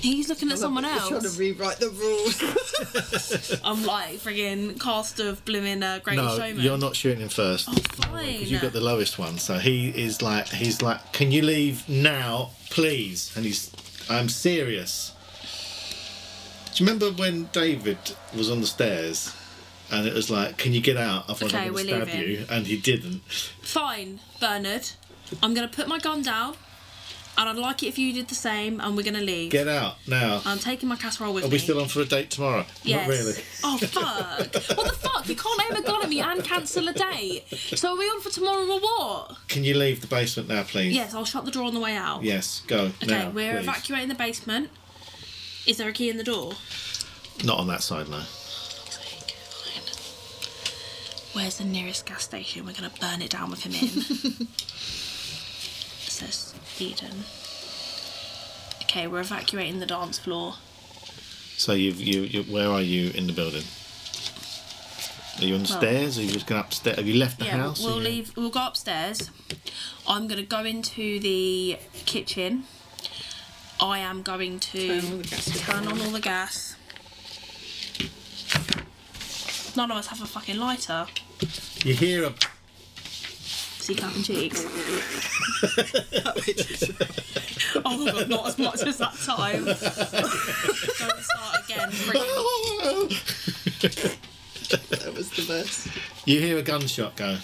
[0.00, 3.60] He's looking at someone You're trying to rewrite the rules.
[3.64, 6.60] I'm like frigging cast of blooming uh, Great No, Showman.
[6.60, 7.68] you're not shooting him first.
[7.68, 8.32] Oh, fine.
[8.32, 9.38] Because you've got the lowest one.
[9.38, 13.32] So he is like, he's like, can you leave now, please?
[13.36, 13.70] And he's,
[14.10, 15.12] I'm serious.
[16.76, 17.96] Do you remember when David
[18.36, 19.34] was on the stairs
[19.90, 21.24] and it was like, can you get out?
[21.26, 22.30] Otherwise Okay, I'm going to stab leaving.
[22.30, 22.46] you.
[22.50, 23.22] And he didn't.
[23.62, 24.90] Fine, Bernard.
[25.42, 26.54] I'm gonna put my gun down,
[27.38, 29.50] and I'd like it if you did the same, and we're gonna leave.
[29.50, 30.40] Get out now.
[30.44, 31.48] I'm taking my casserole with me.
[31.48, 31.54] Are me.
[31.54, 32.64] we still on for a date tomorrow?
[32.84, 33.08] Yes.
[33.08, 33.42] Not really.
[33.64, 34.76] Oh fuck!
[34.76, 35.28] what the fuck?
[35.28, 37.42] You can't aim a gun at me and cancel a date.
[37.50, 39.36] So are we on for tomorrow or what?
[39.48, 40.94] Can you leave the basement now, please?
[40.94, 42.22] Yes, I'll shut the door on the way out.
[42.22, 42.92] Yes, go.
[43.02, 43.62] Okay, now, we're please.
[43.62, 44.70] evacuating the basement.
[45.66, 46.52] Is there a key in the door?
[47.44, 48.22] Not on that side, no.
[51.32, 52.64] Where's the nearest gas station?
[52.64, 53.88] We're gonna burn it down with him in.
[56.08, 57.24] Says Eden.
[58.84, 60.54] Okay, we're evacuating the dance floor.
[61.58, 63.64] So you've, you, you, where are you in the building?
[65.38, 66.18] Are you on the Well- stairs?
[66.18, 66.96] Are you just going upstairs?
[66.96, 67.82] Have you left the yeah, house?
[67.84, 68.32] we'll Are you- leave.
[68.36, 69.30] We'll go upstairs.
[70.08, 72.64] I'm gonna go into the kitchen.
[73.80, 76.76] I am going to Turn all the gas turn on all the gas.
[79.76, 81.06] None of us have a fucking lighter.
[81.84, 82.32] You hear a
[83.86, 84.64] See clapping cheeks.
[87.84, 89.64] oh my god, not as much as that time.
[89.64, 89.78] Don't
[91.22, 91.90] start again.
[94.90, 95.88] That was the best.
[96.24, 97.38] you hear a gunshot go.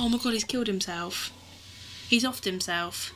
[0.00, 1.32] Oh my god, he's killed himself.
[2.08, 3.12] He's offed himself.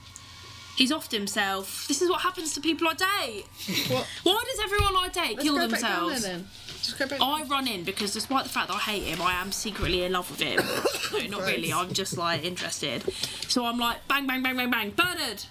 [0.76, 1.86] He's offed himself.
[1.88, 3.44] This is what happens to people I date.
[3.90, 4.06] What?
[4.24, 6.22] Why does everyone I date kill Let's go back down themselves?
[6.22, 6.46] there then.
[6.82, 7.18] Just go back.
[7.20, 10.12] I run in because despite the fact that I hate him, I am secretly in
[10.12, 10.60] love with him.
[11.30, 11.72] no, not really.
[11.72, 13.02] I'm just like interested.
[13.48, 14.90] So I'm like, bang, bang, bang, bang, bang.
[14.90, 15.42] Bernard!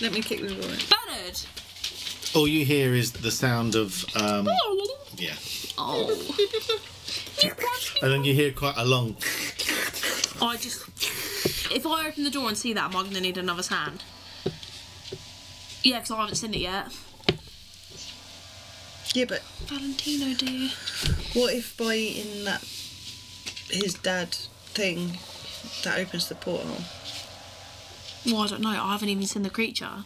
[0.00, 0.78] Let me kick the door in.
[0.88, 1.40] Bernard!
[2.36, 4.48] All you hear is the sound of um,
[5.16, 5.34] yeah,
[5.76, 6.10] Oh.
[8.02, 9.16] and then you hear quite a long.
[10.40, 10.86] I just.
[11.70, 14.02] If I open the door and see that, am I going to need another's hand?
[15.82, 16.86] Yeah, because I haven't seen it yet.
[19.14, 20.70] Yeah, but Valentino, dear.
[21.34, 22.62] what if by eating that
[23.70, 24.34] his dad
[24.74, 25.18] thing
[25.84, 26.76] that opens the portal?
[28.26, 28.70] Well, I don't know.
[28.70, 30.04] I haven't even seen the creature.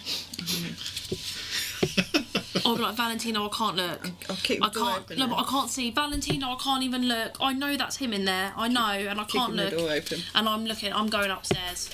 [2.64, 4.06] I'll be like, Valentino, I can't look.
[4.30, 4.98] I'll kick the I can't.
[5.04, 5.18] open.
[5.18, 5.90] No, but I can't see.
[5.90, 7.36] Valentino, I can't even look.
[7.40, 8.52] I know that's him in there.
[8.56, 9.72] I know, and I can't Kicking the look.
[9.78, 10.20] door open.
[10.34, 10.92] And I'm looking.
[10.92, 11.90] I'm going upstairs.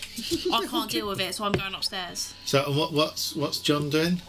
[0.53, 2.35] I can't deal with it, so I'm going upstairs.
[2.45, 4.21] So what what's what's John doing?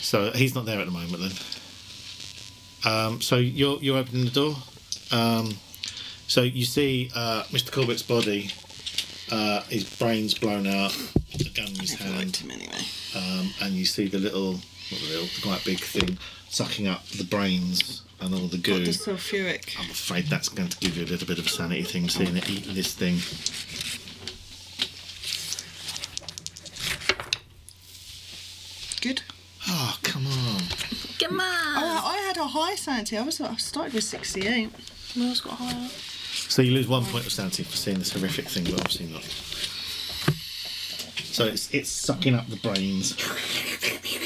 [0.00, 2.92] So he's not there at the moment then.
[2.92, 4.56] Um, so you're you're opening the door.
[5.10, 5.56] Um,
[6.28, 7.70] so you see uh, Mr.
[7.72, 8.50] Corbett's body,
[9.30, 10.96] uh, his brains blown out,
[11.34, 12.82] a gun in his hand, him anyway.
[13.16, 14.58] um, and you see the little,
[14.90, 16.18] not the little, the quite big thing
[16.48, 18.84] sucking up the brains and all the Got goo.
[18.84, 19.76] the sulfuric.
[19.78, 22.36] I'm afraid that's going to give you a little bit of a sanity thing, seeing
[22.36, 23.18] it eat this thing.
[29.02, 29.22] Good.
[29.68, 30.60] Oh, come on.
[31.18, 31.46] Come on.
[31.78, 33.16] Oh, I had a high sanity.
[33.18, 34.70] I was I started with 68.
[35.14, 35.88] Who else got higher?
[36.48, 39.22] So you lose one point of sanity for seeing this horrific thing, but obviously not.
[41.24, 43.16] So it's it's sucking up the brains.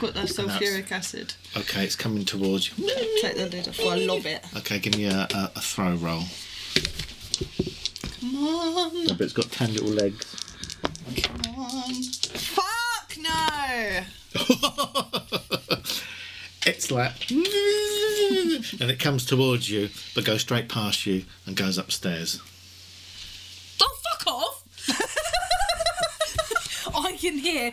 [0.00, 1.34] Got that sulfuric acid.
[1.56, 2.88] Okay, it's coming towards you.
[3.20, 3.80] Take the lid off.
[3.80, 4.44] I love it.
[4.58, 6.22] Okay, give me a, a, a throw roll.
[8.20, 9.06] Come on.
[9.08, 10.36] But it's got ten little legs.
[11.22, 11.94] Come on.
[11.94, 14.04] Fuck no.
[16.66, 22.40] it's like, and it comes towards you, but goes straight past you and goes upstairs.
[23.80, 24.64] Oh, fuck off!
[26.94, 27.72] I can hear.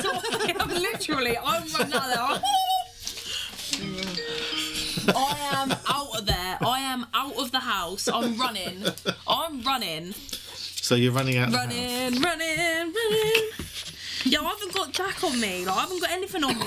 [0.00, 0.17] so I
[0.50, 2.22] am literally, I'm running out there.
[2.22, 2.42] I'm-
[5.88, 6.58] out of there.
[6.60, 8.08] I am out of the house.
[8.08, 8.84] I'm running.
[9.26, 10.12] I'm running.
[10.52, 11.48] So you're running out.
[11.48, 11.66] Of the house.
[11.68, 13.42] Running, running, running.
[14.24, 15.64] Yo, I haven't got Jack on me.
[15.64, 16.66] Like, I haven't got anything on me.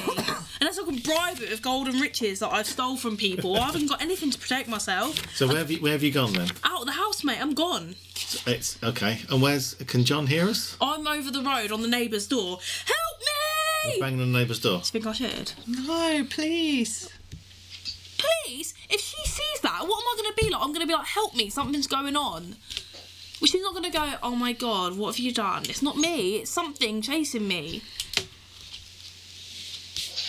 [0.61, 3.57] Unless I can bribe it with golden riches that I've stole from people.
[3.57, 5.19] I haven't got anything to protect myself.
[5.35, 6.49] So where have you where have you gone then?
[6.63, 7.39] Out of the house, mate.
[7.41, 7.95] I'm gone.
[8.47, 9.19] It's okay.
[9.29, 10.77] And where's can John hear us?
[10.79, 12.59] I'm over the road on the neighbour's door.
[12.85, 13.11] Help
[13.85, 13.99] me!
[13.99, 14.79] Banging on the neighbour's door.
[14.79, 15.53] Do you think I should?
[15.67, 17.09] No, please.
[18.17, 20.61] Please, if she sees that, what am I going to be like?
[20.61, 22.55] I'm going to be like, help me, something's going on.
[23.39, 25.63] Well, she's not going to go, oh my god, what have you done?
[25.63, 27.81] It's not me, it's something chasing me.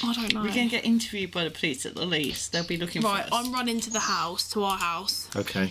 [0.05, 0.41] I don't know.
[0.43, 2.53] We're going to get interviewed by the police at the least.
[2.53, 3.47] They'll be looking Right, for us.
[3.47, 5.71] I'm running to the house, to our house, Okay.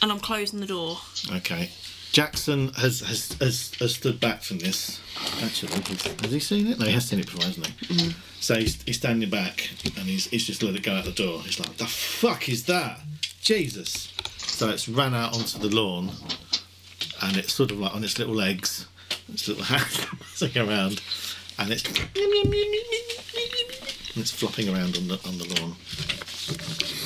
[0.00, 0.98] and I'm closing the door.
[1.30, 1.70] Okay.
[2.14, 5.00] Jackson has, has has has stood back from this.
[5.42, 6.78] Actually, he's, has he seen it?
[6.78, 7.72] No, he has seen it before, hasn't he?
[7.92, 8.14] Mm.
[8.40, 11.40] So he's, he's standing back and he's, he's just let it go out the door.
[11.42, 13.00] He's like, "The fuck is that?
[13.40, 16.12] Jesus!" So it's ran out onto the lawn,
[17.20, 18.86] and it's sort of like on its little legs,
[19.32, 20.06] its little hands
[20.38, 21.02] buzzing around,
[21.58, 21.98] and it's and
[24.22, 25.72] it's flopping around on the on the lawn.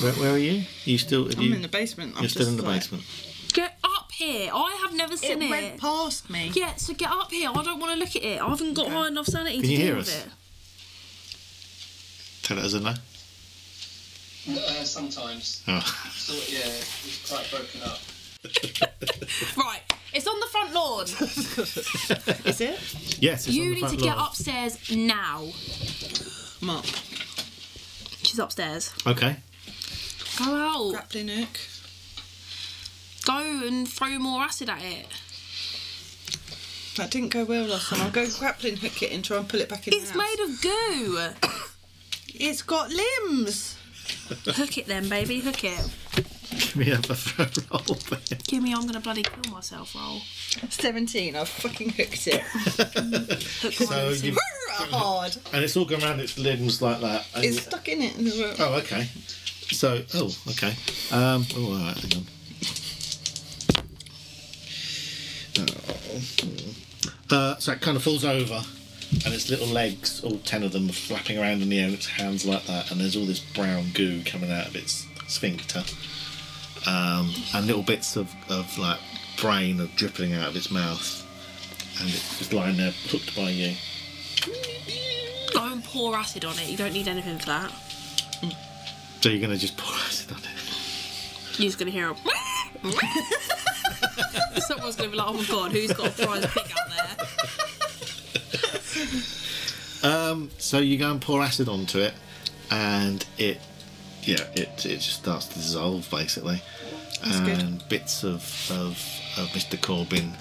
[0.03, 0.65] Where, where are you?
[0.85, 1.25] You still?
[1.25, 2.13] Have I'm you, in the basement.
[2.15, 3.03] I'm You're still just in the like- basement.
[4.19, 4.51] Get up here.
[4.53, 5.45] I have never seen it.
[5.45, 6.51] It went past me.
[6.53, 7.49] Yeah, so get up here.
[7.49, 8.41] I don't want to look at it.
[8.41, 10.25] I haven't got high enough sanity Can to you deal hear with us?
[10.25, 10.31] it.
[12.43, 12.93] Tell it as a no.
[14.49, 15.63] Uh, sometimes.
[15.67, 15.79] Oh.
[16.15, 17.99] So, yeah, it's quite broken up.
[19.57, 19.81] Right,
[20.13, 21.03] it's on the front lawn.
[22.45, 23.21] Is it?
[23.21, 25.47] Yes, it's on you the need front to get upstairs now.
[26.61, 26.85] Mark.
[28.23, 28.91] She's upstairs.
[29.05, 29.35] Okay.
[30.37, 30.91] Go out.
[30.91, 31.59] Grappling hook.
[33.29, 35.05] Go and throw more acid at it.
[36.97, 38.01] That didn't go well last time.
[38.01, 40.39] I'll go grappling hook it and try and pull it back in It's the made
[40.43, 41.29] of goo.
[42.33, 43.77] It's got limbs.
[44.45, 45.41] Hook it then, baby.
[45.41, 45.79] Hook it.
[46.49, 47.97] Give me a throw roll.
[48.09, 48.39] then.
[48.47, 49.93] Give me, I'm gonna bloody kill myself.
[49.93, 50.21] Roll.
[50.69, 51.35] 17.
[51.35, 52.41] I've fucking hooked it.
[53.61, 54.15] Hook So one.
[54.23, 54.35] you
[54.91, 55.37] Hard.
[55.53, 57.27] and it's all going around its limbs like that.
[57.35, 58.15] It's stuck in it.
[58.59, 59.07] oh, okay.
[59.71, 60.73] So, oh, okay.
[61.11, 62.25] Um, oh, all right, hang on.
[67.31, 68.61] Uh, so it kind of falls over,
[69.25, 71.93] and its little legs, all ten of them, are flapping around in the air, and
[71.93, 75.83] its hands like that, and there's all this brown goo coming out of its sphincter,
[76.87, 78.99] um, and little bits of, of like
[79.37, 81.25] brain are dripping out of its mouth,
[81.99, 83.75] and it's just lying there, hooked by you.
[85.53, 86.67] Go and pour acid on it.
[86.67, 87.71] You don't need anything for that.
[89.21, 91.59] So you're gonna just pour acid on it.
[91.59, 92.15] You're just gonna hear a.
[94.59, 97.25] Someone's gonna be like, "Oh my god, who's got a prize pig out there?"
[100.01, 102.13] Um, so you go and pour acid onto it,
[102.71, 103.59] and it,
[104.23, 106.61] yeah, it it just starts to dissolve basically,
[107.23, 107.59] That's good.
[107.59, 108.91] and bits of, of
[109.37, 109.79] of Mr.
[109.81, 110.33] Corbin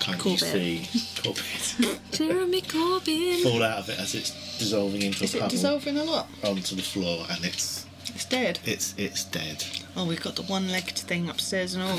[0.00, 0.38] kind of you Corbett.
[0.38, 0.88] see
[1.22, 3.42] Corbin Jeremy Corbyn.
[3.44, 6.26] fall out of it as it's dissolving into Is a it puddle dissolving a lot?
[6.42, 8.58] onto the floor, and it's It's dead.
[8.64, 9.64] it's it's dead.
[9.96, 11.98] Oh, we've got the one-legged thing upstairs and all.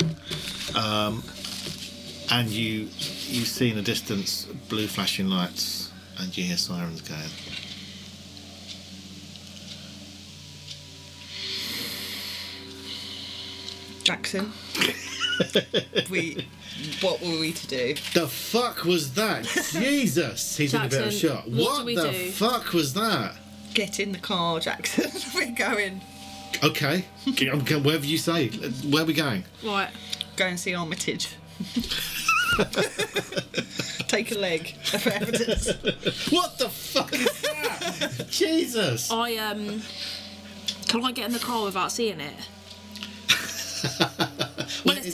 [0.80, 1.24] Um,
[2.30, 2.90] and you
[3.30, 7.22] you see in the distance blue flashing lights, and you hear sirens going.
[14.04, 14.52] Jackson.
[16.10, 16.48] we.
[17.02, 17.96] What were we to do?
[18.14, 19.46] The fuck was that?
[19.72, 21.46] Jesus, he's in a bit of Jackson, shock.
[21.46, 22.32] what What, do we the do?
[22.32, 23.36] fuck was that?
[23.74, 25.12] Get in the car, Jackson.
[25.36, 26.02] we're going.
[26.64, 28.50] Okay, Okay, okay, wherever you say.
[28.90, 29.44] Where are we going?
[29.64, 29.90] Right.
[30.36, 31.36] Go and see Armitage.
[34.08, 35.68] Take a leg for evidence.
[36.32, 38.28] What the fuck is that?
[38.32, 39.12] Jesus!
[39.12, 39.82] I um.
[40.88, 42.34] Can I get in the car without seeing it?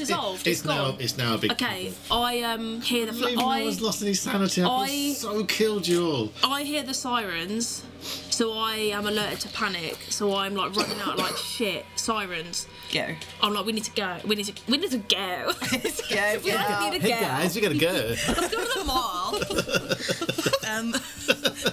[0.03, 0.91] When it's It- it- dissolved, it's it's now.
[0.91, 0.97] gone.
[0.99, 1.51] It's now a big.
[1.53, 4.61] Okay, I um hear the I fl- believe I one's lost any sanity.
[4.63, 6.31] I've I- so killed you all.
[6.43, 7.83] I hear the sirens,
[8.29, 9.97] so I am alerted to panic.
[10.09, 11.85] So I'm like running out like shit.
[11.95, 12.67] Sirens.
[12.93, 13.07] Go.
[13.41, 14.17] I'm like, we need to go.
[14.25, 14.53] We need to.
[14.67, 15.53] We need to go.
[16.13, 17.15] Go, we need to go.
[17.15, 17.91] Hey guys, we gotta go.
[17.91, 19.35] Let's go to the mall.
[20.69, 20.91] um,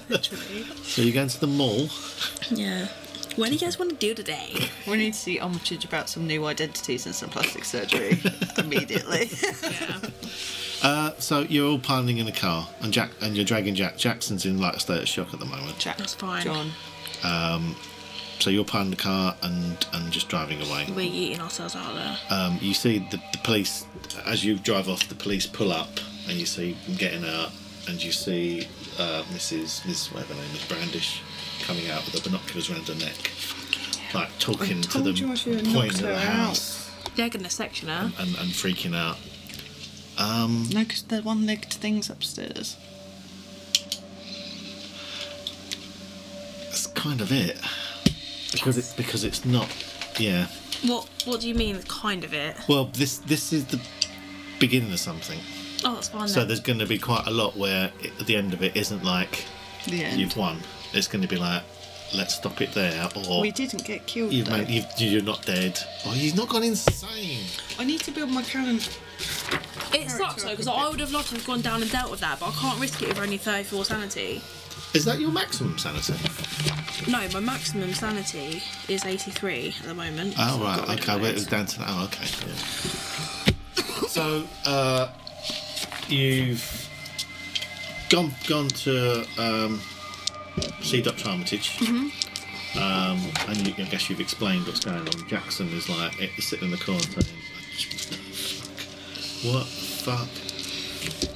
[0.08, 0.64] Literally.
[0.82, 1.88] so you're going to the mall.
[2.50, 2.88] yeah.
[3.36, 4.54] What do you guys want to do today?
[4.86, 8.18] We need to see Armitage about some new identities and some plastic surgery
[8.58, 9.30] immediately.
[9.62, 9.98] Yeah.
[10.82, 13.96] Uh, so you're all piling in a car, and Jack and you're dragging Jack.
[13.98, 15.78] Jackson's in like a state of shock at the moment.
[15.78, 16.42] Jack, That's fine.
[16.42, 16.70] John.
[18.40, 20.86] So you're piling the car and and just driving away.
[20.88, 22.16] We're eating ourselves out of there.
[22.30, 23.84] um, you see the, the police
[24.24, 25.06] as you drive off.
[25.08, 25.90] The police pull up,
[26.28, 27.50] and you see them getting out,
[27.86, 28.66] and you see
[28.98, 29.86] uh, Mrs.
[29.86, 31.20] Miss whatever name is Brandish
[31.70, 33.30] coming out with the binoculars around her neck,
[34.12, 37.88] like talking to them, you I should have pointing at the house, They're gonna section
[37.88, 38.10] her.
[38.18, 39.18] and, and freaking out.
[40.18, 42.76] Um, No, because the one-legged thing's upstairs.
[46.64, 47.56] that's kind of it.
[48.52, 49.68] Because it's because it's not.
[50.18, 50.48] Yeah.
[50.84, 51.80] What What do you mean?
[51.82, 52.56] Kind of it.
[52.68, 53.80] Well, this this is the
[54.58, 55.38] beginning of something.
[55.84, 56.26] Oh, that's fine.
[56.28, 56.48] So then.
[56.48, 59.04] there's going to be quite a lot where it, at the end of it isn't
[59.04, 59.44] like
[59.86, 60.20] The end.
[60.20, 60.58] you've won.
[60.92, 61.62] It's going to be like,
[62.14, 64.32] let's stop it there, or We didn't get killed.
[64.32, 64.58] you've though.
[64.58, 67.44] made, you've, you're not dead, or you've not gone insane.
[67.78, 68.84] I need to build my calendar.
[69.92, 72.20] It sucks though because I would have loved to have gone down and dealt with
[72.20, 74.40] that, but I can't risk it with only 34 sanity.
[74.94, 76.14] Is that your maximum sanity?
[77.10, 80.34] No, my maximum sanity is 83 at the moment.
[80.38, 81.16] Oh so right, got rid of okay.
[81.20, 82.26] Well, it was down to oh okay.
[82.46, 84.06] Yeah.
[84.08, 85.08] So uh,
[86.08, 86.88] you've
[88.08, 89.80] gone gone to um,
[90.80, 91.28] see Dr.
[91.28, 91.80] Armitage.
[92.76, 95.28] Um, and you, I guess you've explained what's going on.
[95.28, 98.20] Jackson is like is sitting in the corner saying,
[99.42, 99.70] what the
[100.04, 100.28] fuck?"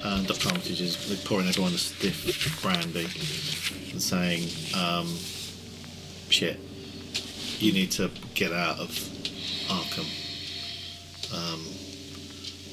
[0.04, 0.48] And Dr.
[0.48, 3.08] Armitage is pouring everyone a stiff brandy
[3.90, 5.06] and saying, um,
[6.30, 6.60] "Shit,
[7.58, 8.90] you need to get out of
[9.68, 10.06] Arkham."
[11.34, 11.60] Um,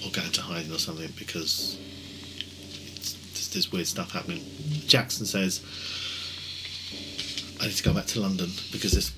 [0.06, 1.78] or go into hiding or something because
[3.54, 4.44] there's weird stuff happening.
[4.88, 5.62] Jackson says,
[7.62, 9.12] "I need to go back to London because this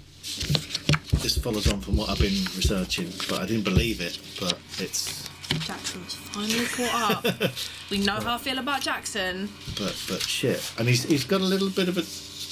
[1.21, 4.19] this follows on from what I've been researching, but I didn't believe it.
[4.39, 5.29] But it's
[5.65, 7.51] Jackson's finally caught up.
[7.91, 9.49] we know how I feel about Jackson.
[9.77, 12.03] but but shit, and he's he's got a little bit of a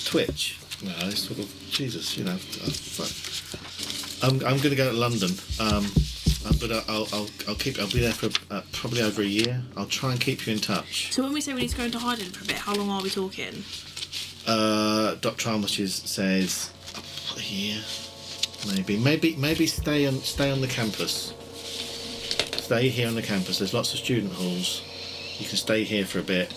[0.10, 0.58] twitch.
[0.84, 2.32] No, it's sort of Jesus, you know.
[2.34, 3.12] uh, fuck.
[4.24, 5.32] I'm I'm gonna go to London.
[5.60, 5.86] Um,
[6.44, 9.26] uh, but I- I'll, I'll I'll keep I'll be there for uh, probably over a
[9.26, 9.62] year.
[9.78, 11.12] I'll try and keep you in touch.
[11.14, 12.90] So when we say we need to go into hiding for a bit, how long
[12.90, 13.64] are we talking?
[14.48, 15.50] Uh, Dr.
[15.50, 16.72] Armitage says
[17.52, 17.82] year,
[18.68, 21.34] maybe, maybe, maybe stay on stay on the campus.
[22.58, 23.60] Stay here on the campus.
[23.60, 24.84] There's lots of student halls.
[25.38, 26.54] You can stay here for a bit.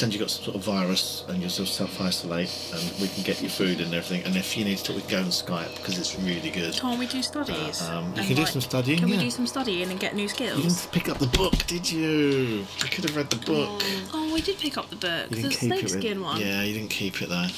[0.00, 3.08] Pretend you've got some sort of virus and you're sort of self isolate, and we
[3.08, 4.24] can get you food and everything.
[4.24, 6.72] And if you need to talk, we can go on Skype because it's really good.
[6.72, 7.82] Can't we do studies?
[7.82, 10.14] Um, you And, can do like, some studying, Can we do some studying and get
[10.14, 10.56] new skills?
[10.56, 12.00] You didn't pick up the book, did you?
[12.00, 13.82] You could have read the book.
[14.14, 15.28] Oh, we did pick up the book.
[15.32, 15.82] You The didn't keep it.
[15.82, 16.40] with- snakeskin one.
[16.40, 17.48] Yeah, you didn't keep it though.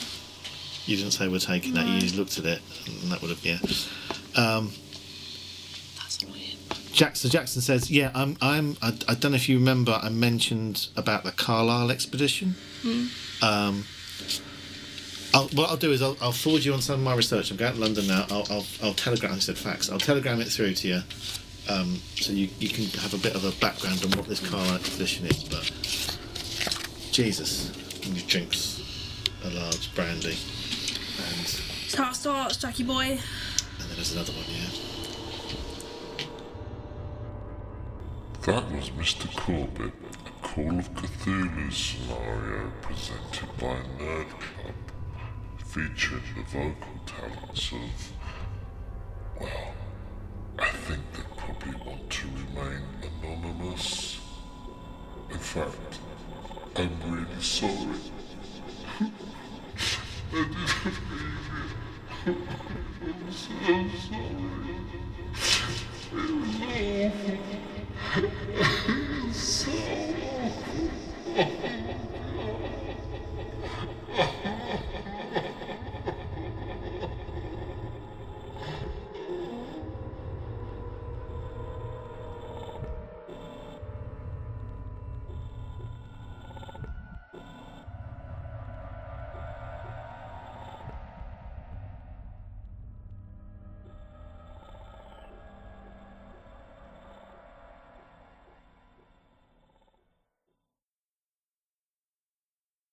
[0.87, 1.87] You didn't say we're taking that.
[1.87, 2.61] You just looked at it,
[3.03, 3.59] and that would have yeah.
[4.35, 4.73] Um.
[6.93, 8.37] Jackson Jackson says, "Yeah, I'm.
[8.41, 8.77] I'm.
[8.83, 9.99] I, I don't know if you remember.
[10.03, 12.55] I mentioned about the Carlyle expedition.
[13.43, 13.85] Um,
[15.35, 17.51] I'll, what I'll do is I'll, I'll forward you on some of my research.
[17.51, 18.27] I'm going to London now.
[18.31, 19.33] I'll, I'll, I'll telegram.
[19.33, 19.91] I said facts.
[19.91, 21.01] I'll telegram it through to you,
[21.71, 24.75] um, so you, you can have a bit of a background on what this Carlyle
[24.75, 25.43] expedition is.
[25.45, 25.71] But
[27.13, 27.71] Jesus,
[28.05, 28.83] and he drinks
[29.45, 30.37] a large brandy,
[31.17, 31.61] and
[31.97, 33.03] how starts, Jackie boy.
[33.13, 33.19] and
[33.89, 34.45] then there's another one.
[34.49, 34.69] Yeah.
[38.45, 39.33] That was Mr.
[39.37, 39.93] Corbett,
[40.27, 44.75] a Call of Cthulhu scenario presented by Nerd Club,
[45.59, 48.13] featuring the vocal talents of,
[49.41, 49.75] well,
[50.59, 52.83] I think they probably want to remain
[53.23, 54.19] anonymous.
[55.31, 56.01] In fact,
[56.75, 57.97] I'm really sorry.
[58.99, 59.13] I
[60.33, 60.57] didn't
[61.13, 61.33] mean
[62.27, 62.41] it.
[63.07, 63.53] I'm so
[64.11, 64.77] sorry.
[66.15, 67.42] It was awful.